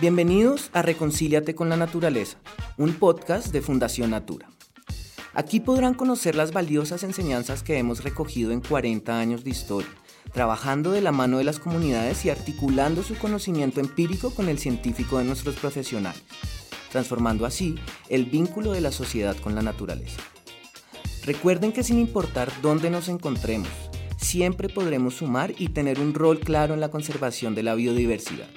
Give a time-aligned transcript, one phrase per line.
[0.00, 2.38] Bienvenidos a Reconcíliate con la Naturaleza,
[2.78, 4.48] un podcast de Fundación Natura.
[5.34, 9.90] Aquí podrán conocer las valiosas enseñanzas que hemos recogido en 40 años de historia,
[10.32, 15.18] trabajando de la mano de las comunidades y articulando su conocimiento empírico con el científico
[15.18, 16.22] de nuestros profesionales,
[16.90, 17.74] transformando así
[18.08, 20.22] el vínculo de la sociedad con la naturaleza.
[21.26, 23.68] Recuerden que sin importar dónde nos encontremos,
[24.16, 28.48] siempre podremos sumar y tener un rol claro en la conservación de la biodiversidad.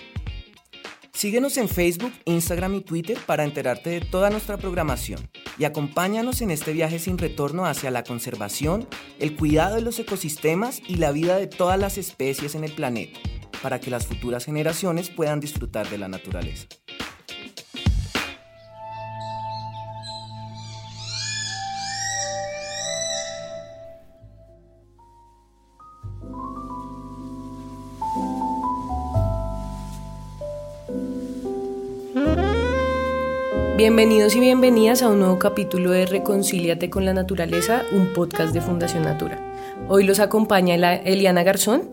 [1.23, 6.51] Síguenos en Facebook, Instagram y Twitter para enterarte de toda nuestra programación y acompáñanos en
[6.51, 11.37] este viaje sin retorno hacia la conservación, el cuidado de los ecosistemas y la vida
[11.37, 13.21] de todas las especies en el planeta,
[13.61, 16.67] para que las futuras generaciones puedan disfrutar de la naturaleza.
[33.84, 38.62] Bienvenidos y bienvenidas a un nuevo capítulo de Reconcíliate con la Naturaleza, un podcast de
[38.62, 39.38] Fundación Natura.
[39.89, 41.89] Hoy los acompaña Eliana Garzón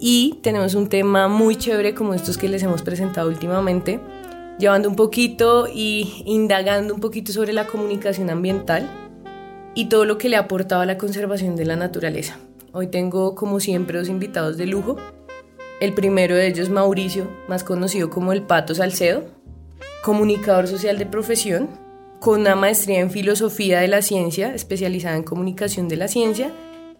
[0.00, 4.00] y tenemos un tema muy chévere como estos que les hemos presentado últimamente,
[4.58, 8.88] llevando un poquito y indagando un poquito sobre la comunicación ambiental
[9.74, 12.38] y todo lo que le ha aportado a la conservación de la naturaleza.
[12.72, 14.96] Hoy tengo como siempre dos invitados de lujo.
[15.82, 19.35] El primero de ellos Mauricio, más conocido como el Pato Salcedo,
[20.02, 21.68] comunicador social de profesión,
[22.20, 26.52] con una maestría en filosofía de la ciencia, especializada en comunicación de la ciencia,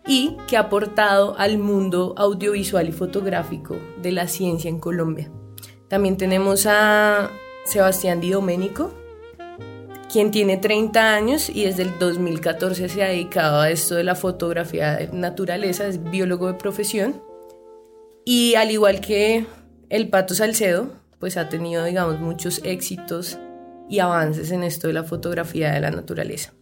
[0.07, 5.31] y que ha aportado al mundo audiovisual y fotográfico de la ciencia en Colombia.
[5.89, 7.31] También tenemos a
[7.65, 8.93] Sebastián Di Domenico,
[10.13, 14.15] quien tiene 30 años y desde el 2014 se ha dedicado a esto de la
[14.15, 17.23] fotografía de naturaleza, es biólogo de profesión.
[18.25, 19.47] Y al igual que
[19.89, 23.39] el Pato Salcedo, pues ha tenido, digamos, muchos éxitos
[23.89, 26.53] y avances en esto de la fotografía de la naturaleza.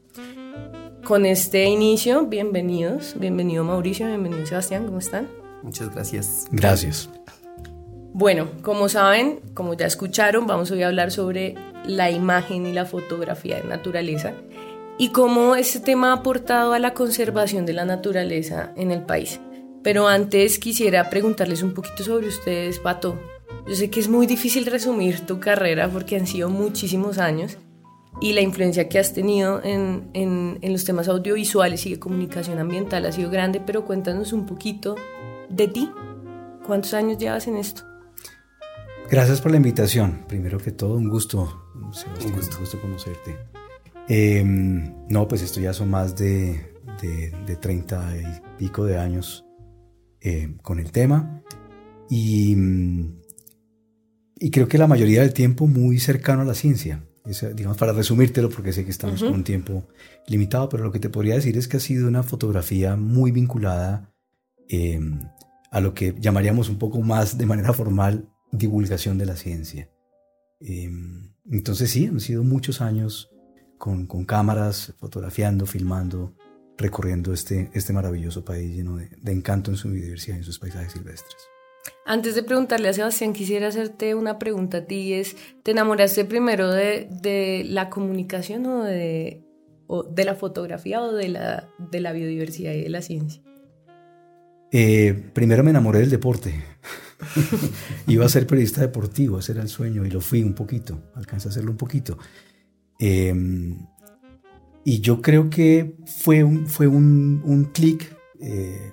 [1.05, 5.29] Con este inicio, bienvenidos, bienvenido Mauricio, bienvenido Sebastián, ¿cómo están?
[5.63, 6.47] Muchas gracias.
[6.51, 7.11] Gracias.
[8.13, 12.87] Bueno, como saben, como ya escucharon, vamos hoy a hablar sobre la imagen y la
[12.87, 14.33] fotografía de naturaleza
[14.99, 19.41] y cómo este tema ha aportado a la conservación de la naturaleza en el país.
[19.83, 23.19] Pero antes quisiera preguntarles un poquito sobre ustedes, Pato.
[23.67, 27.59] Yo sé que es muy difícil resumir tu carrera porque han sido muchísimos años
[28.21, 32.59] y la influencia que has tenido en, en, en, los temas audiovisuales y de comunicación
[32.59, 34.97] ambiental ha sido grande, pero cuéntanos un poquito
[35.49, 35.91] de ti.
[36.67, 37.83] ¿Cuántos años llevas en esto?
[39.11, 40.25] Gracias por la invitación.
[40.29, 43.37] Primero que todo, un gusto, Sebastián, un gusto, gusto conocerte.
[44.09, 49.45] Eh, no, pues esto ya son más de, de, de 30 y pico de años
[50.21, 51.43] eh, con el tema.
[52.09, 52.57] Y
[54.45, 57.03] y creo que la mayoría del tiempo muy cercano a la ciencia.
[57.55, 59.89] digamos, para resumírtelo, porque sé que estamos con un tiempo
[60.27, 64.13] limitado, pero lo que te podría decir es que ha sido una fotografía muy vinculada
[64.69, 65.01] eh,
[65.71, 69.89] a lo que llamaríamos un poco más de manera formal divulgación de la ciencia.
[70.61, 70.91] Eh,
[71.51, 73.31] entonces sí, han sido muchos años
[73.79, 76.37] con, con, cámaras, fotografiando, filmando,
[76.77, 80.59] recorriendo este, este maravilloso país lleno de, de encanto en su biodiversidad y en sus
[80.59, 81.54] paisajes silvestres.
[82.07, 85.15] Antes de preguntarle a Sebastián, quisiera hacerte una pregunta a ti.
[85.15, 89.43] Es, ¿Te enamoraste primero de, de la comunicación o de,
[89.87, 93.43] o de, la fotografía o de la, de la biodiversidad y de la ciencia?
[94.71, 96.55] Eh, primero me enamoré del deporte.
[98.07, 101.49] Iba a ser periodista deportivo, ese era el sueño y lo fui un poquito, alcancé
[101.49, 102.19] a hacerlo un poquito.
[102.99, 103.33] Eh,
[104.85, 108.15] y yo creo que fue un, fue un, un clic.
[108.41, 108.93] Eh,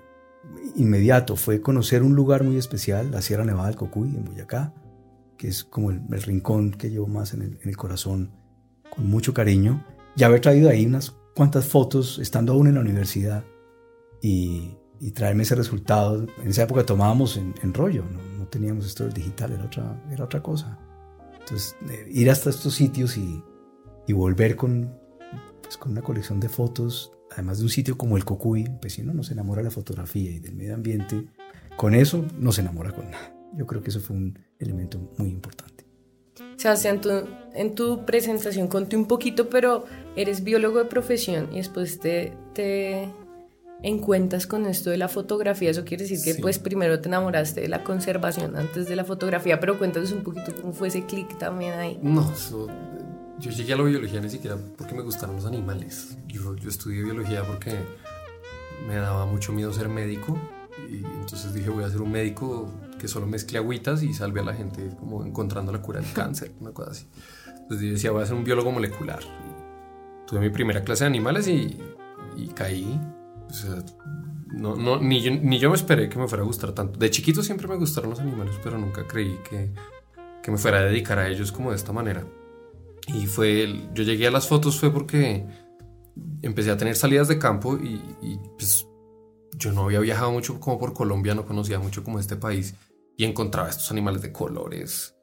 [0.76, 4.74] inmediato fue conocer un lugar muy especial, la Sierra Nevada del Cocuy, en Boyacá,
[5.38, 8.32] que es como el, el rincón que llevo más en el, corazón,
[8.94, 9.86] con mucho cariño,
[10.16, 13.44] y haber traído ahí unas cuantas fotos, estando aún en la universidad,
[14.22, 14.78] y,
[15.16, 16.28] traerme ese resultado.
[16.44, 20.04] En esa época tomábamos en, en rollo, no, no, teníamos esto del digital, era otra,
[20.12, 20.78] era otra cosa.
[21.40, 23.44] Entonces, eh, ir hasta estos sitios y,
[24.08, 24.96] y volver con,
[25.64, 29.02] pues, con una colección de fotos además de un sitio como el Cocuy, pues si
[29.02, 31.26] uno no se enamora de la fotografía y del medio ambiente,
[31.76, 33.34] con eso no se enamora con nada.
[33.54, 35.86] Yo creo que eso fue un elemento muy importante.
[36.58, 37.10] Sebastián, tú,
[37.54, 39.86] en tu presentación conté un poquito, pero
[40.16, 43.10] eres biólogo de profesión y después te, te
[43.84, 45.72] encuentras con esto de la fotografía.
[45.72, 46.42] Eso quiere decir que sí.
[46.42, 50.54] pues primero te enamoraste de la conservación antes de la fotografía, pero cuéntanos un poquito
[50.62, 52.00] cómo fue ese clic también ahí.
[52.02, 52.68] No, eso,
[53.42, 56.18] yo llegué a la biología ni siquiera porque me gustaron los animales.
[56.28, 57.76] Yo, yo estudié biología porque
[58.88, 60.40] me daba mucho miedo ser médico
[60.90, 64.44] y entonces dije voy a ser un médico que solo mezcle agüitas y salve a
[64.44, 67.08] la gente como encontrando la cura del cáncer, una cosa así.
[67.48, 69.20] Entonces yo decía, voy a ser un biólogo molecular.
[70.28, 71.80] tuve mi primera clase de animales y,
[72.38, 73.00] y caí.
[73.50, 73.84] O sea,
[74.54, 77.00] no, no, ni, yo, ni yo me esperé que me fuera a gustar tanto.
[77.00, 79.72] De chiquito siempre me gustaron los animales, pero nunca creí que,
[80.44, 82.24] que me fuera a dedicar a ellos como de esta manera.
[83.14, 85.46] Y fue, yo llegué a las fotos fue porque
[86.42, 88.88] empecé a tener salidas de campo y, y pues
[89.58, 92.76] yo no había viajado mucho como por Colombia, no conocía mucho como este país
[93.18, 95.16] y encontraba estos animales de colores.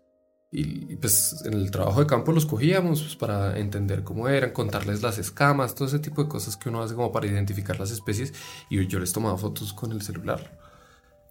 [0.50, 5.02] Y, pues en el trabajo de campo los cogíamos pues, para entender cómo eran, contarles
[5.02, 8.32] las escamas, todo ese tipo de cosas que uno hace como para identificar las especies.
[8.70, 10.58] Y yo les tomaba fotos con el celular.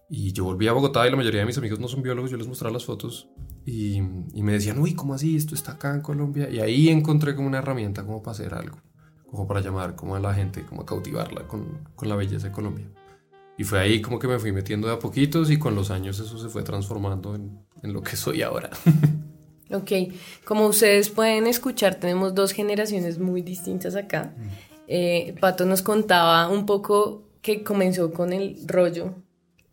[0.08, 2.36] Y yo volví a Bogotá y la mayoría de mis amigos no son biólogos, yo
[2.36, 3.28] les mostraba las fotos
[3.68, 3.96] y,
[4.32, 5.36] y me decían, uy, ¿cómo así?
[5.36, 6.48] Esto está acá en Colombia.
[6.50, 8.78] Y ahí encontré como una herramienta como para hacer algo
[9.30, 12.52] como para llamar como a la gente, como a cautivarla con, con, la belleza de
[12.52, 12.86] Colombia.
[13.56, 16.18] Y fue ahí como que me fui metiendo de a poquitos y con los años
[16.18, 18.70] eso se fue transformando en, en lo que soy ahora.
[19.70, 19.92] ok,
[20.44, 24.32] como ustedes pueden escuchar, tenemos dos generaciones muy distintas acá.
[24.36, 24.48] Mm.
[24.86, 29.14] Eh, Pato nos contaba un poco que comenzó con el rollo,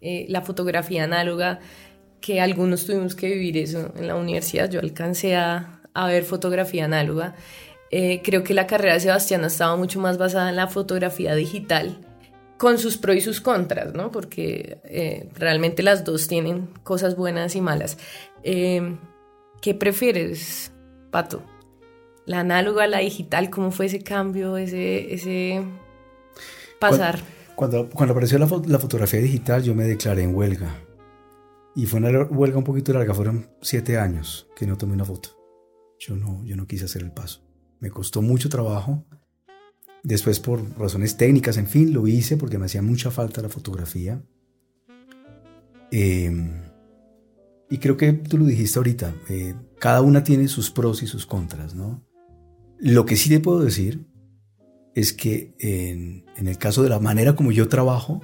[0.01, 1.59] eh, la fotografía análoga,
[2.21, 4.69] que algunos tuvimos que vivir eso en la universidad.
[4.69, 7.35] Yo alcancé a, a ver fotografía análoga
[7.91, 11.99] eh, creo que la carrera de Sebastián estaba mucho más basada en la fotografía digital,
[12.57, 14.11] con sus pros y sus contras, ¿no?
[14.11, 17.97] Porque eh, realmente las dos tienen cosas buenas y malas.
[18.43, 18.97] Eh,
[19.61, 20.71] ¿Qué prefieres,
[21.11, 21.41] Pato?
[22.25, 23.49] ¿La análoga, la digital?
[23.49, 25.63] ¿Cómo fue ese cambio, ese, ese
[26.79, 27.19] pasar?
[27.55, 30.84] Cuando, cuando apareció la, la fotografía digital, yo me declaré en huelga.
[31.75, 35.29] Y fue una huelga un poquito larga, fueron siete años que no tomé una foto.
[35.99, 37.41] Yo no, yo no quise hacer el paso.
[37.79, 39.05] Me costó mucho trabajo.
[40.03, 44.23] Después por razones técnicas, en fin, lo hice porque me hacía mucha falta la fotografía.
[45.91, 46.61] Em,
[47.69, 51.25] y creo que tú lo dijiste ahorita, eh, cada una tiene sus pros y sus
[51.25, 52.05] contras, ¿no?
[52.79, 54.05] Lo que sí te puedo decir
[54.93, 58.21] es que en, el caso de la manera como yo trabajo,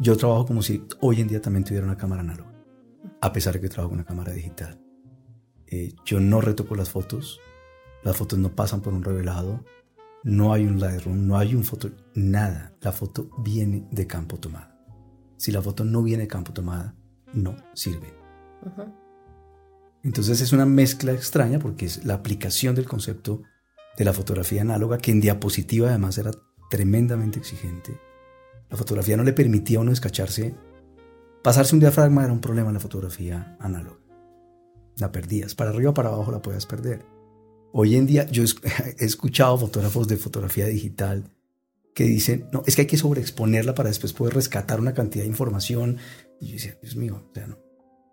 [0.00, 2.52] yo trabajo como si hoy en día también tuviera una cámara análoga,
[3.20, 4.80] a pesar de que trabajo con una cámara digital.
[5.66, 7.38] Eh, yo no retoco las fotos,
[8.02, 9.62] las fotos no pasan por un revelado,
[10.24, 12.74] no hay un Lightroom, no hay un foto, nada.
[12.80, 14.78] La foto viene de campo tomada.
[15.36, 16.94] Si la foto no viene de campo tomada,
[17.34, 18.14] no sirve.
[20.02, 23.42] Entonces es una mezcla extraña porque es la aplicación del concepto
[23.98, 26.30] de la fotografía análoga, que en diapositiva además era
[26.70, 27.98] tremendamente exigente.
[28.70, 30.54] La fotografía no le permitía a uno escacharse.
[31.42, 33.98] Pasarse un diafragma era un problema en la fotografía análoga.
[34.96, 35.54] La perdías.
[35.54, 37.04] Para arriba o para abajo la podías perder.
[37.72, 38.44] Hoy en día yo
[38.98, 41.30] he escuchado fotógrafos de fotografía digital
[41.94, 45.30] que dicen, no, es que hay que sobreexponerla para después poder rescatar una cantidad de
[45.30, 45.98] información.
[46.40, 47.58] Y yo decía, Dios mío, o sea, no,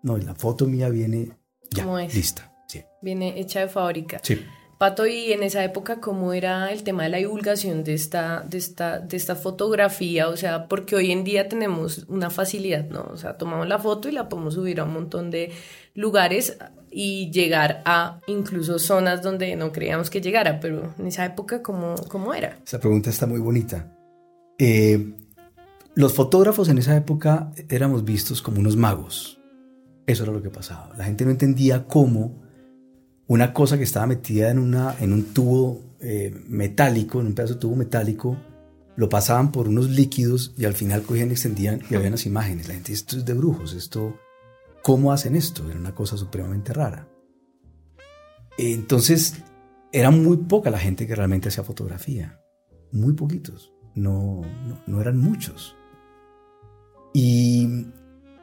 [0.02, 1.38] no, la foto mía viene
[1.70, 2.52] ya, lista.
[2.66, 2.82] Sí.
[3.00, 4.20] Viene hecha de fábrica.
[4.22, 4.40] Sí.
[4.78, 8.58] Pato, y en esa época, ¿cómo era el tema de la divulgación de esta, de
[8.58, 10.28] esta, de esta fotografía?
[10.28, 13.08] O sea, porque hoy en día tenemos una facilidad, ¿no?
[13.12, 15.50] O sea, tomamos la foto y la podemos subir a un montón de
[15.94, 16.56] lugares
[16.92, 21.96] y llegar a incluso zonas donde no creíamos que llegara, pero en esa época, ¿cómo,
[22.06, 22.60] cómo era?
[22.64, 23.92] Esa pregunta está muy bonita.
[24.58, 25.12] Eh,
[25.96, 29.40] los fotógrafos en esa época éramos vistos como unos magos.
[30.06, 30.92] Eso era lo que pasaba.
[30.96, 32.47] La gente no entendía cómo
[33.28, 37.54] una cosa que estaba metida en, una, en un tubo eh, metálico, en un pedazo
[37.54, 38.36] de tubo metálico,
[38.96, 42.66] lo pasaban por unos líquidos y al final cogían, extendían y había unas imágenes.
[42.66, 44.18] La gente, esto es de brujos, esto,
[44.82, 45.70] ¿cómo hacen esto?
[45.70, 47.06] Era una cosa supremamente rara.
[48.56, 49.34] Entonces,
[49.92, 52.40] era muy poca la gente que realmente hacía fotografía.
[52.90, 53.72] Muy poquitos.
[53.94, 54.40] No,
[54.86, 55.76] no, eran muchos.
[57.12, 57.86] Y,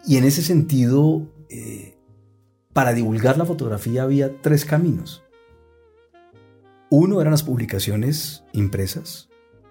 [0.07, 1.94] y, en ese sentido, eh,
[2.75, 5.23] para divulgar la fotografía había tres caminos.
[6.89, 9.29] Uno eran las publicaciones impresas,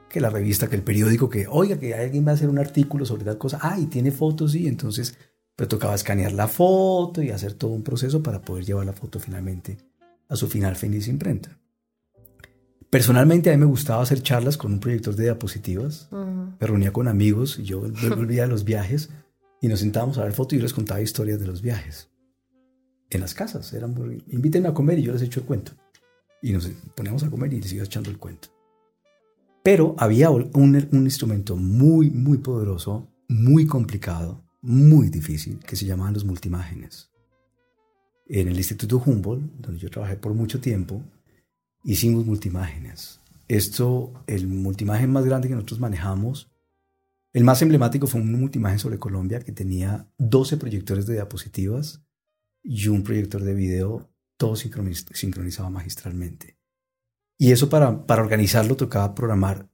[0.09, 3.05] que la revista, que el periódico, que oiga, que alguien va a hacer un artículo
[3.05, 5.19] sobre tal cosa, ah, y tiene fotos, y entonces
[5.55, 9.21] pues tocaba escanear la foto y hacer todo un proceso para poder llevar la foto
[9.21, 9.77] finalmente
[10.31, 11.59] a su final feliz imprenta.
[12.89, 17.09] Personalmente a mí me gustaba hacer charlas con un proyector de diapositivas, me reunía con
[17.09, 17.81] amigos y yo
[18.17, 19.11] volvía a los viajes
[19.61, 22.14] y nos sentábamos a ver fotos y yo les contaba historias de los viajes
[23.15, 23.73] en las casas.
[23.73, 23.95] Eran,
[24.29, 25.73] invítenme a comer y yo les echo el cuento.
[26.43, 28.49] Y nos poníamos a comer y les iba echando el cuento.
[29.63, 36.13] Pero había un, un instrumento muy, muy poderoso, muy complicado, muy difícil, que se llamaban
[36.13, 37.11] los multimágenes.
[38.27, 41.03] En el Instituto Humboldt, donde yo trabajé por mucho tiempo,
[41.83, 43.21] hicimos multimágenes.
[43.49, 46.51] Esto, el multimágen más grande que nosotros manejamos,
[47.35, 52.04] El más emblemático fue un multimagen sobre Colombia que tenía 12 proyectores de diapositivas
[52.65, 56.59] y un proyector de video, todo sincronizado magistralmente.
[57.39, 59.69] Y eso para, para organizarlo tocaba programar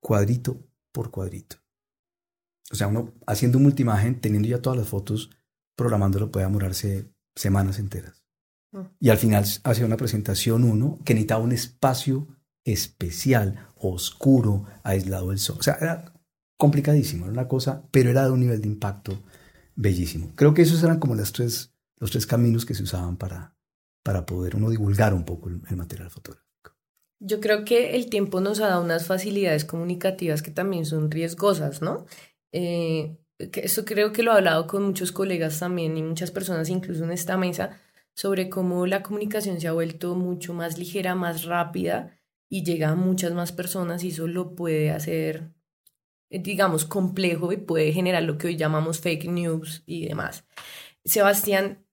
[0.00, 1.56] cuadrito por cuadrito.
[2.70, 5.30] O sea, uno haciendo un multimagen, teniendo ya todas las fotos,
[5.76, 8.24] programándolo puede demorarse semanas enteras.
[8.72, 8.80] Mm.
[8.98, 12.28] Y al final hacía una presentación uno que necesitaba un espacio
[12.64, 15.56] especial, oscuro, aislado del sol.
[15.58, 16.12] O sea, era
[16.56, 19.22] complicadísimo, era una cosa, pero era de un nivel de impacto
[19.74, 20.32] bellísimo.
[20.36, 21.69] Creo que esos eran como los tres,
[22.00, 23.54] los tres caminos que se usaban para,
[24.02, 26.74] para poder uno divulgar un poco el, material fotográfico.
[27.20, 31.82] Yo creo que el tiempo nos ha dado unas facilidades comunicativas que también son riesgosas,
[31.82, 32.06] ¿no?
[32.50, 37.04] Eh, eso creo que lo he hablado con muchos colegas también y muchas personas incluso
[37.04, 37.78] en esta mesa
[38.14, 42.94] sobre cómo la comunicación se ha vuelto mucho más ligera, más rápida y llega a
[42.94, 45.52] muchas más personas y eso lo puede hacer,
[46.28, 50.44] digamos, complejo y puede generar lo que hoy llamamos fake news y demás.
[51.04, 51.86] Sebastián,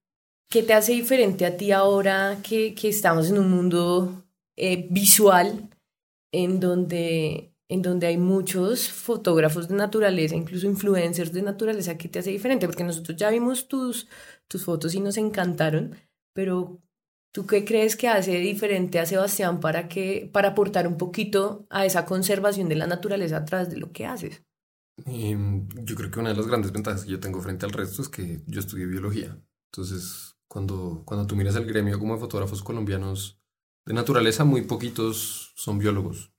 [0.50, 4.25] ¿qué te hace diferente a ti ahora que, que estamos en un mundo
[4.56, 5.70] eh, visual
[6.32, 12.20] en donde en donde hay muchos fotógrafos de naturaleza, incluso influencers de naturaleza, que te
[12.20, 14.08] hace diferente, porque nosotros ya vimos tus,
[14.48, 15.96] tus fotos y nos encantaron,
[16.34, 16.82] pero
[17.34, 21.86] ¿tú qué crees que hace diferente a Sebastián para, que, para aportar un poquito a
[21.86, 24.44] esa conservación de la naturaleza a través de lo que haces?
[25.06, 28.01] Em, yo creo que una de las grandes ventajas que yo tengo frente al resto
[28.01, 29.38] es que yo estudié biología.
[29.72, 33.39] Entonces, cuando, cuando tú miras el gremio como de fotógrafos colombianos
[33.86, 36.32] de naturaleza, muy poquitos son biólogos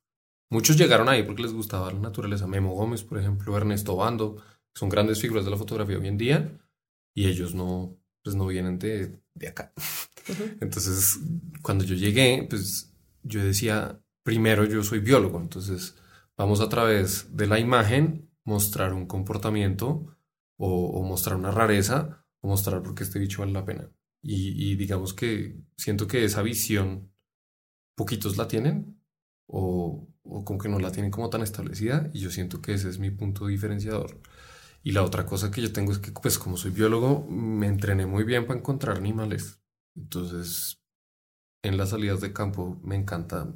[0.50, 2.46] Muchos llegaron ahí porque les gustaba la naturaleza.
[2.46, 4.42] Memo Gómez, por ejemplo, Ernesto Bando,
[4.74, 6.58] son grandes figuras de la fotografía hoy en día
[7.14, 9.72] y ellos no, pues no vienen de, de acá.
[10.60, 11.18] Entonces,
[11.62, 15.96] cuando yo llegué, pues yo decía, primero yo soy biólogo, entonces
[16.36, 20.16] vamos a través de la imagen mostrar un comportamiento
[20.56, 23.90] o, mostrar una rareza o mostrar por qué este bicho vale la pena.
[24.22, 27.12] Y, y digamos que siento que esa visión
[27.96, 29.00] poquitos la tienen
[29.46, 32.88] o, o como que no la tienen como tan establecida y yo siento que ese
[32.88, 34.20] es mi punto diferenciador.
[34.82, 38.06] Y la otra cosa que yo tengo es que, pues como soy biólogo, me entrené
[38.06, 39.60] muy bien para encontrar animales.
[39.96, 40.80] Entonces,
[41.62, 43.52] en las salidas de campo me encanta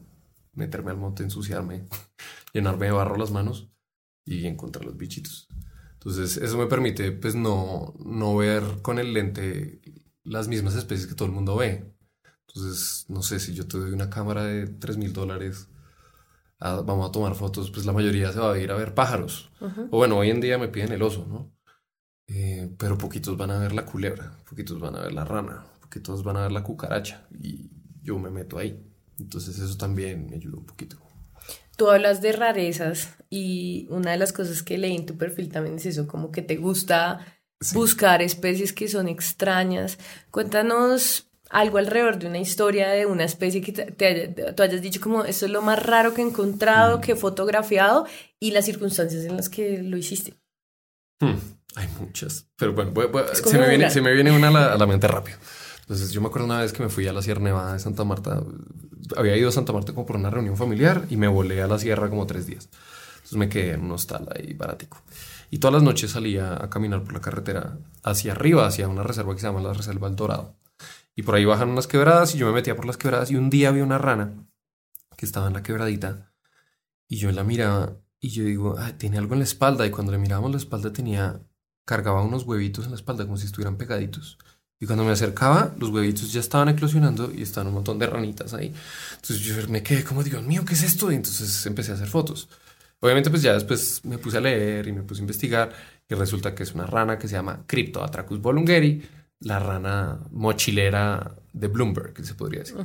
[0.54, 1.88] meterme al monte, ensuciarme,
[2.54, 3.70] llenarme de barro las manos
[4.24, 5.48] y encontrar los bichitos.
[5.94, 9.80] Entonces, eso me permite, pues, no, no ver con el lente
[10.24, 11.92] las mismas especies que todo el mundo ve.
[12.48, 15.68] Entonces, no sé, si yo te doy una cámara de 3 mil dólares
[16.84, 19.50] vamos a tomar fotos, pues la mayoría se va a ir a ver pájaros.
[19.90, 21.52] O bueno, hoy en día me piden el oso, ¿no?
[22.28, 26.22] Eh, pero poquitos van a ver la culebra, poquitos van a ver la rana, poquitos
[26.22, 27.70] van a ver la cucaracha y
[28.02, 28.80] yo me meto ahí.
[29.18, 30.98] Entonces eso también me ayuda un poquito.
[31.76, 35.76] Tú hablas de rarezas y una de las cosas que leí en tu perfil también
[35.76, 37.26] es eso, como que te gusta
[37.72, 39.98] buscar especies que son extrañas.
[40.30, 45.24] Cuéntanos algo alrededor de una historia de una especie que te, tú hayas dicho como
[45.24, 47.00] esto es lo más raro que he encontrado, mm.
[47.02, 48.06] que he fotografiado
[48.40, 50.34] y las circunstancias en las que lo hiciste.
[51.20, 51.36] Hmm,
[51.76, 52.92] hay muchas, pero bueno,
[53.34, 55.36] se, me viene, se, me viene, una a la, mente rápido.
[55.82, 58.02] Entonces yo me acuerdo una vez que me fui a la Sierra Nevada de Santa
[58.04, 58.42] Marta,
[59.14, 61.78] había ido a Santa Marta como por una reunión familiar y me volé a la
[61.78, 62.68] sierra como tres días.
[63.16, 65.02] Entonces me quedé en un hostal ahí barático.
[65.52, 69.34] Y todas las noches salía a caminar por la carretera hacia arriba, hacia una reserva
[69.34, 70.56] que se llama la Reserva El Dorado.
[71.14, 73.50] Y por ahí bajan unas quebradas y yo me metía por las quebradas y un
[73.50, 74.32] día vi una rana
[75.14, 76.32] que estaba en la quebradita
[77.06, 80.10] y yo la miraba y yo digo, ah, tiene algo en la espalda y cuando
[80.10, 81.42] le mirábamos la espalda tenía,
[81.84, 84.38] cargaba unos huevitos en la espalda como si estuvieran pegaditos.
[84.80, 88.54] Y cuando me acercaba, los huevitos ya estaban eclosionando y estaban un montón de ranitas
[88.54, 88.72] ahí.
[89.16, 91.12] Entonces yo me quedé como, Dios mío, ¿qué es esto?
[91.12, 92.48] Y entonces empecé a hacer fotos.
[93.04, 95.72] Obviamente, pues ya después me puse a leer y me puse a investigar
[96.08, 99.02] y resulta que es una rana que se llama Cryptoatracus bolungeri,
[99.40, 102.76] la rana mochilera de Bloomberg, que se podría decir.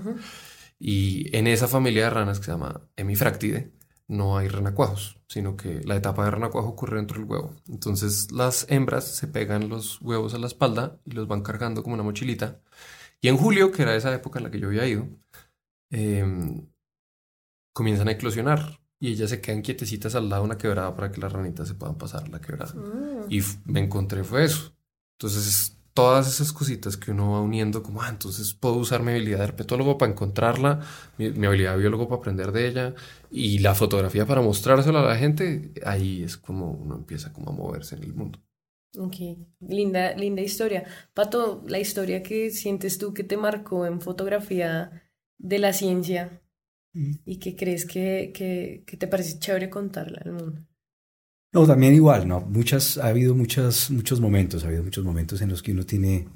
[0.79, 3.71] Y en esa familia de ranas que se llama Hemifractide,
[4.07, 7.53] no hay renacuajos, sino que la etapa de renacuajo ocurre dentro del huevo.
[7.67, 11.93] Entonces las hembras se pegan los huevos a la espalda y los van cargando como
[11.93, 12.59] una mochilita.
[13.21, 15.07] Y en julio, que era esa época en la que yo había ido,
[15.91, 16.67] em,
[17.73, 21.21] comienzan a eclosionar y ellas se quedan quietecitas al lado de una quebrada para que
[21.21, 22.73] las ranitas se puedan pasar la quebrada.
[22.73, 23.31] Mm.
[23.31, 24.73] Y me encontré fue eso.
[25.19, 29.39] Entonces todas esas cositas que uno va uniendo, como, ah, entonces puedo usar mi habilidad
[29.39, 30.81] de herpetólogo para encontrarla,
[31.17, 32.93] mi, habilidad de biólogo para aprender de ella
[33.31, 37.53] y la fotografía para mostrársela a la gente, ahí es como uno empieza como a
[37.53, 38.39] moverse en el mundo.
[38.95, 39.15] Ok,
[39.59, 40.83] linda, linda historia.
[41.15, 45.03] Pato, la historia que sientes tú que te marcó en fotografía
[45.39, 46.43] de la ciencia.
[47.25, 50.61] Y que crees que, que, que te parece chévere contarla al mundo.
[51.53, 52.41] No, también igual, ¿no?
[52.41, 56.27] Muchas, ha habido muchas, muchos momentos, ha habido muchos momentos en los que uno tiene,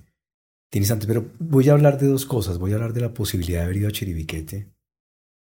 [0.70, 2.58] tiene antes, pero voy a hablar de dos cosas.
[2.58, 4.72] Voy a hablar de la posibilidad de haber ido a Chiribiquete.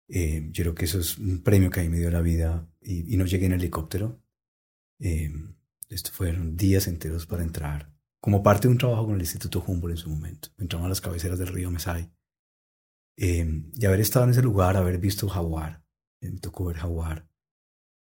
[0.09, 2.67] Eh, yo creo que eso es un premio que a mí me dio la vida
[2.81, 4.23] y, no llegué en helicóptero.
[5.00, 5.33] Eh,
[5.91, 9.97] esto fueron días enteros para entrar, como parte de un trabajo con el Instituto Humboldt
[9.97, 10.49] en su momento.
[10.59, 12.11] Entramos a las cabeceras del río Mesay.
[13.21, 15.85] Eh, y haber estado en ese lugar, haber visto jaguar,
[16.21, 17.29] me tocó ver jaguar,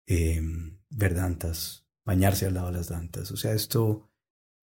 [0.07, 3.29] ver dantas, bañarse al lado de las dantas.
[3.31, 4.09] O sea, esto,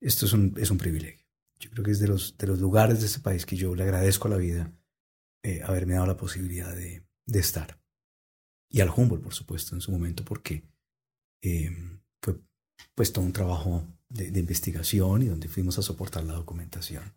[0.00, 1.26] esto es, un, es un privilegio.
[1.58, 3.82] Yo creo que es de los, de los lugares de este país que yo le
[3.82, 4.72] agradezco a la vida
[5.42, 7.80] eh, haberme dado la posibilidad de, de, estar.
[8.70, 10.64] Y al Humboldt, por supuesto, en su momento, porque
[11.42, 11.70] eh,
[12.22, 12.40] fue
[12.94, 17.14] pues todo un trabajo de, de, investigación y donde fuimos a soportar la documentación.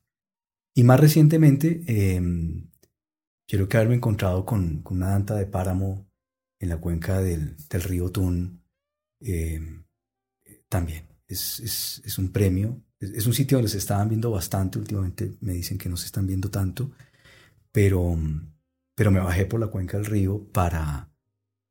[0.74, 2.22] Y más recientemente, eh,
[3.51, 6.10] quiero que haberme encontrado con, una danta de páramo
[6.58, 8.62] en la cuenca del, río Tun,
[9.22, 9.84] Em,
[10.70, 12.81] también es, un premio.
[12.98, 14.79] Es, un sitio donde se estaban viendo bastante.
[14.79, 16.91] Últimamente me dicen que no se están viendo tanto.
[17.74, 18.17] Pero,
[18.96, 21.13] pero me bajé por la cuenca del río para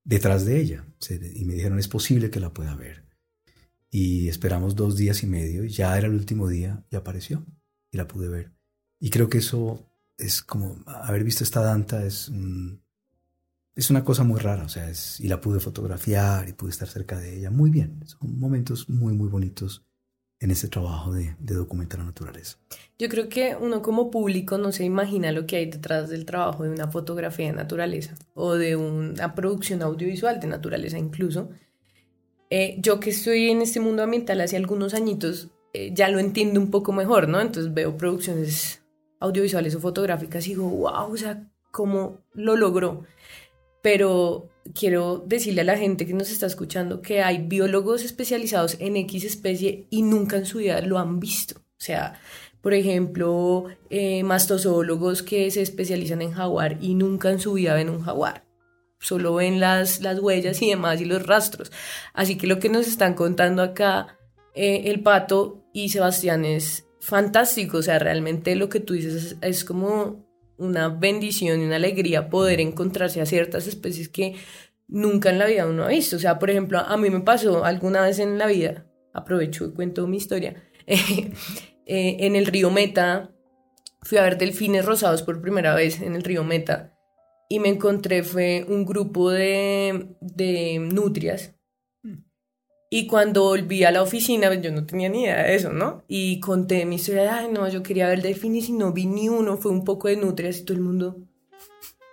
[0.05, 0.87] detrás de ella.
[1.35, 3.07] Y me dijeron, es posible que la pueda ver.
[3.91, 5.65] Y esperamos dos días y medio.
[5.65, 7.45] Y ya era el último día y apareció.
[7.91, 8.53] Y la pude ver.
[9.01, 9.90] Y creo que eso
[10.21, 12.31] es como haber visto esta danta es
[13.81, 16.89] es una cosa muy rara, o sea, es, y la pude fotografiar y pude estar
[16.89, 17.51] cerca de ella.
[17.51, 19.85] Muy bien, son momentos muy, muy bonitos
[20.39, 22.59] en este trabajo de, de, documentar la naturaleza.
[22.99, 26.65] Yo creo que uno como público no se imagina lo que hay detrás del trabajo
[26.65, 31.51] de una fotografía de naturaleza o de una producción audiovisual de naturaleza incluso.
[32.49, 36.59] Eh, yo que estoy en este mundo ambiental hace algunos añitos, eh, ya lo entiendo
[36.59, 37.41] un poco mejor, ¿no?
[37.41, 38.80] Entonces veo producciones
[39.21, 43.05] audiovisuales o fotográficas y digo, wow, o sea, ¿cómo lo logró?
[43.83, 48.97] pero quiero decirle a la gente que nos está escuchando que hay biólogos especializados en
[48.97, 51.59] X especie y nunca en su vida lo han visto.
[51.59, 52.21] O sea,
[52.61, 57.89] por ejemplo, eh, mastozoólogos que se especializan en jaguar y nunca en su vida ven
[57.89, 58.45] un jaguar.
[58.99, 61.73] Solo ven las, las huellas y demás y los rastros.
[62.13, 64.19] Así que lo que nos están contando acá
[64.55, 67.79] eh, el pato y Sebastián es fantástico.
[67.79, 72.61] O sea, realmente lo que tú dices es como una bendición y una alegría poder
[72.61, 74.37] encontrarse a ciertas especies que
[74.89, 76.17] nunca en la vida uno ha visto.
[76.17, 79.73] O sea, por ejemplo, a mí me pasó alguna vez en la vida, aprovecho y
[79.73, 81.33] cuento mi historia, eh,
[81.87, 83.31] en el río Meta,
[84.03, 86.95] fui a ver delfines rosados por primera vez en el río Meta
[87.49, 91.55] y me encontré fue un grupo de, de nutrias
[92.93, 96.03] y cuando volví a la oficina, pues, yo no tenía ni idea de eso, ¿no?
[96.09, 99.57] Y conté mi historia, ay, no, yo quería ver delfines y no vi ni uno,
[99.57, 101.17] fue un poco de nutrias y todo el mundo,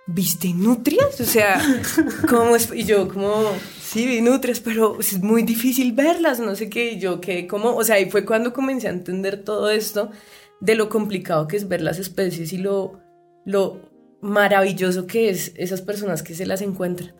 [0.06, 1.20] ¿viste nutrias?
[1.20, 1.60] O sea,
[2.28, 2.72] ¿cómo es?
[2.72, 3.42] Y yo como,
[3.82, 7.74] sí, vi nutrias, pero es muy difícil verlas, no sé qué, y yo que, como,
[7.74, 10.12] o sea, ahí fue cuando comencé a entender todo esto
[10.60, 13.00] de lo complicado que es ver las especies y lo,
[13.44, 17.14] lo maravilloso que es esas personas que se las encuentran.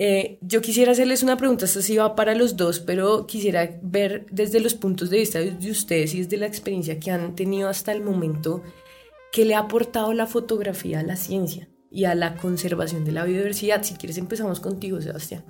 [0.00, 4.26] Eh, yo quisiera hacerles una pregunta, esta sí va para los dos, pero quisiera ver
[4.30, 7.90] desde los puntos de vista de ustedes y desde la experiencia que han tenido hasta
[7.90, 8.62] el momento,
[9.32, 13.24] qué le ha aportado la fotografía a la ciencia y a la conservación de la
[13.24, 13.82] biodiversidad.
[13.82, 15.44] Si quieres empezamos contigo, Sebastián.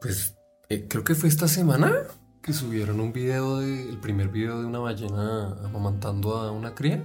[0.00, 0.34] Pues
[0.70, 1.92] eh, creo que fue esta semana
[2.40, 7.04] que subieron un video, de, el primer video de una ballena amamantando a una cría.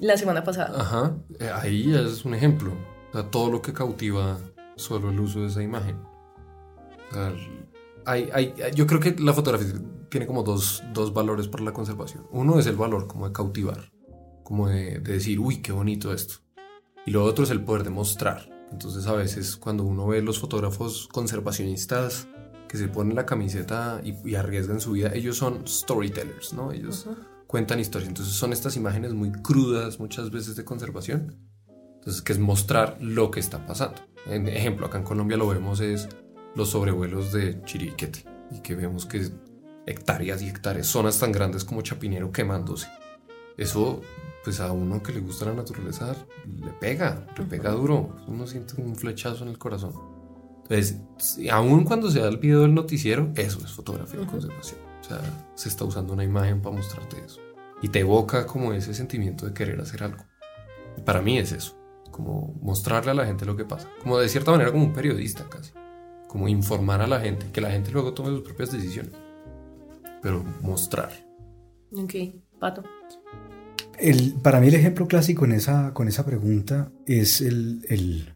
[0.00, 0.80] La semana pasada.
[0.80, 2.72] Ajá, eh, ahí es un ejemplo.
[3.10, 4.40] O sea, todo lo que cautiva
[4.82, 5.98] solo el uso de esa imagen.
[8.04, 9.72] hay, hay, yo creo que la fotografía
[10.08, 12.26] tiene como dos, dos, valores para la conservación.
[12.30, 13.92] Uno es el valor como de cautivar,
[14.42, 16.34] como de, de, decir, uy, qué bonito esto.
[17.06, 18.48] Y lo otro es el poder de mostrar.
[18.70, 22.28] Entonces a veces cuando uno ve los fotógrafos conservacionistas
[22.68, 26.72] que se ponen la camiseta y, arriesgan su vida, ellos son storytellers, ¿no?
[26.72, 27.06] Ellos
[27.46, 28.08] cuentan historias.
[28.08, 31.36] Entonces son estas imágenes muy crudas muchas veces de conservación.
[32.02, 34.02] Entonces, que es mostrar lo que está pasando.
[34.26, 36.08] En ejemplo, acá en Colombia lo vemos es
[36.56, 39.30] los sobrevuelos de Chiriquete y que vemos que
[39.86, 42.88] hectáreas y hectáreas, zonas tan grandes como Chapinero quemándose.
[43.56, 44.00] Eso,
[44.42, 48.16] pues a uno que le gusta la naturaleza, le pega, le pega duro.
[48.26, 49.92] Uno siente un flechazo en el corazón.
[50.64, 50.96] Entonces,
[51.52, 54.80] aún cuando se da el video del noticiero, eso es fotografía de conservación.
[55.00, 55.20] O sea,
[55.54, 57.40] se está usando una imagen para mostrarte eso.
[57.80, 60.24] Y te evoca como ese sentimiento de querer hacer algo.
[61.04, 61.81] para mí es eso
[62.12, 65.48] como mostrarle a la gente lo que pasa, como de cierta manera como un periodista
[65.48, 65.72] casi,
[66.28, 69.12] como informar a la gente, que la gente luego tome sus propias decisiones,
[70.22, 71.10] pero mostrar.
[71.96, 72.14] Ok,
[72.60, 72.84] Pato.
[73.98, 78.34] El, para mí el ejemplo clásico en esa, con esa pregunta es el, el,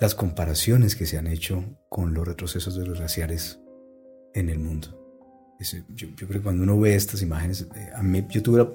[0.00, 3.60] las comparaciones que se han hecho con los retrocesos de los glaciares
[4.34, 4.96] en el mundo.
[5.94, 8.66] yo, creo que cuando uno ve estas imágenes, eh, a mí, yo tuve,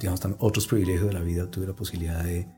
[0.00, 2.48] digamos, otros privilegios de la vida, tuve la posibilidad de,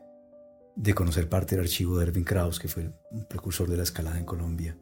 [0.77, 4.19] de conocer parte del archivo de Erwin Kraus, que fue un precursor de la escalada
[4.19, 4.77] en Colombia,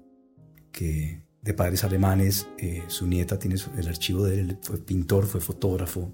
[0.71, 5.41] que de padres alemanes, eh, su nieta tiene el archivo de él, fue pintor, fue
[5.41, 6.13] fotógrafo,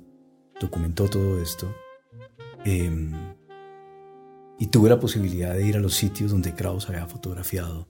[0.60, 1.72] documentó todo esto.
[2.64, 3.12] Em,
[4.58, 7.88] y tuve la posibilidad de ir a los sitios donde Kraus había fotografiado,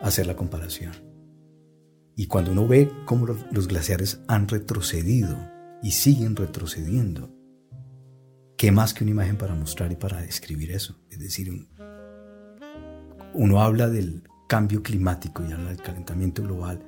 [0.00, 0.92] hacer la comparación.
[2.14, 5.36] Y cuando uno ve cómo los glaciares han retrocedido
[5.82, 7.35] y siguen retrocediendo,
[8.56, 10.98] ¿qué más que una imagen para mostrar y para describir eso?
[11.10, 11.68] Es decir,
[13.34, 16.82] uno habla del cambio climático y habla del calentamiento global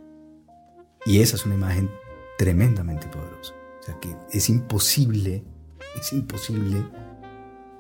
[1.09, 1.91] y esa es una imagen
[2.37, 3.55] tremendamente poderosa.
[3.81, 5.45] O sea que es imposible,
[5.99, 6.87] es imposible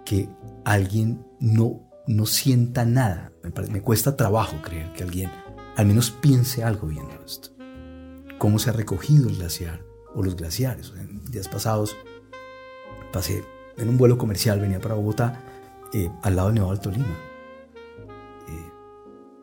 [0.04, 0.28] que
[0.64, 3.32] alguien no, no sienta nada.
[3.70, 5.30] Me, cuesta trabajo creer que alguien
[5.76, 7.50] al menos piense algo viendo esto.
[8.38, 10.92] Cómo se ha recogido el glaciar o los glaciares.
[10.96, 11.96] En días pasados
[13.12, 13.44] pasé
[13.78, 15.40] en un vuelo comercial, venía para Bogotá,
[15.92, 17.18] eh, al lado del Nevado del Tolima.
[18.48, 18.72] Eh,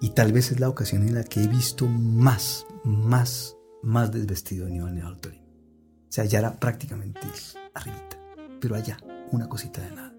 [0.02, 4.66] y tal vez es la ocasión en la que he visto más, más, más desvestido
[4.66, 5.46] de Nevado del Tolima.
[5.46, 7.22] O sea, ya era prácticamente
[7.74, 8.18] arribita,
[8.60, 8.98] pero allá,
[9.32, 10.14] una cosita de nada.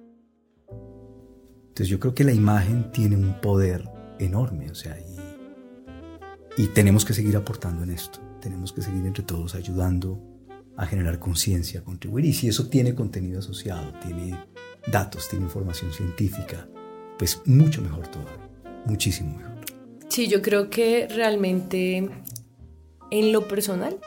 [1.69, 4.97] Entonces yo creo que la imagen tiene un poder enorme, o sea,
[6.59, 8.19] y tenemos que seguir aportando en esto.
[8.41, 10.36] Tenemos que seguir entre todos ayudando
[10.77, 12.25] a generar conciencia, a contribuir.
[12.27, 14.39] Y si eso tiene contenido asociado, tiene
[14.87, 16.69] datos, tiene información científica,
[17.19, 18.49] pues mucho mejor todavía,
[18.85, 19.57] muchísimo mejor.
[20.09, 22.09] Sí, yo creo que realmente
[23.11, 23.99] en lo personal,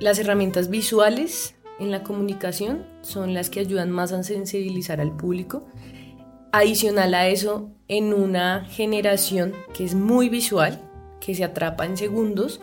[0.00, 5.66] las herramientas visuales en la comunicación son las que ayudan más a sensibilizar al público.
[6.52, 10.80] Adicional a eso, en una generación que es muy visual,
[11.20, 12.60] que se atrapa en segundos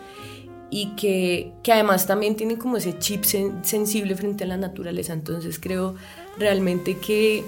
[0.70, 5.12] y que, que, además también tiene como ese chip sensible frente a la naturaleza.
[5.12, 5.94] Entonces creo
[6.38, 7.44] realmente que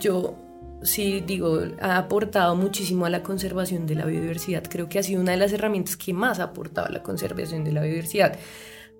[0.00, 0.34] yo
[0.82, 4.64] sí digo, ha aportado muchísimo a la conservación de la biodiversidad.
[4.68, 7.64] Creo que ha sido una de las herramientas que más ha aportado a la conservación
[7.64, 8.38] de la biodiversidad.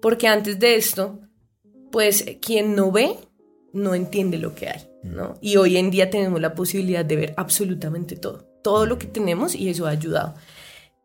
[0.00, 1.20] Porque antes de esto,
[1.90, 3.16] pues quien no ve,
[3.72, 5.34] no entiende lo que hay, ¿no?
[5.40, 9.54] Y hoy en día tenemos la posibilidad de ver absolutamente todo, todo lo que tenemos
[9.54, 10.34] y eso ha ayudado.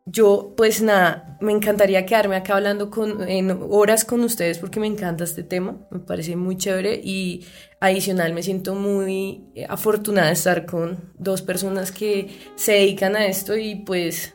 [0.06, 4.86] Yo, pues nada, me encantaría quedarme acá hablando con, en horas con ustedes porque me
[4.86, 7.46] encanta este tema, me parece muy chévere y
[7.80, 13.24] adicional me siento muy eh, afortunada de estar con dos personas que se dedican a
[13.24, 14.34] esto y pues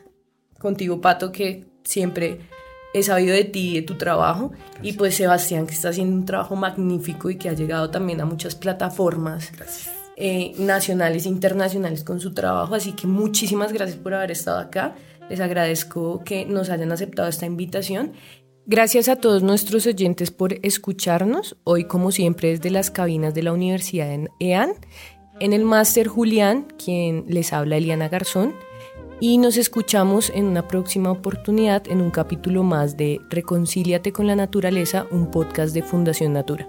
[0.58, 2.40] contigo, Pato, que siempre
[2.92, 4.50] he sabido de ti y de tu trabajo
[4.82, 8.24] y pues Sebastián, que está haciendo un trabajo magnífico y que ha llegado también a
[8.24, 9.52] muchas plataformas.
[10.22, 14.94] Eh, nacionales e internacionales con su trabajo, así que muchísimas gracias por haber estado acá.
[15.30, 18.12] Les agradezco que nos hayan aceptado esta invitación.
[18.66, 21.56] Gracias a todos nuestros oyentes por escucharnos.
[21.62, 24.72] Hoy, como siempre, desde las cabinas de la Universidad en EAN.
[25.38, 28.54] En el máster Julián, quien les habla Eliana Garzón.
[29.20, 34.34] Y nos escuchamos en una próxima oportunidad en un capítulo más de Reconcíliate con la
[34.34, 36.66] Naturaleza, un podcast de Fundación Natura.